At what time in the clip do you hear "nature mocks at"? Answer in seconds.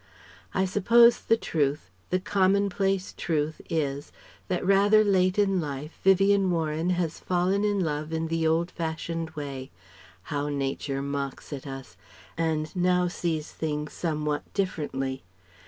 10.49-11.67